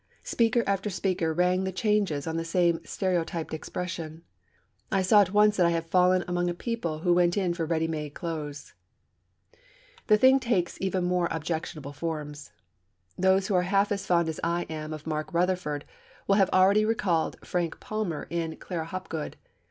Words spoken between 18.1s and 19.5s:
in Clara Hopgood.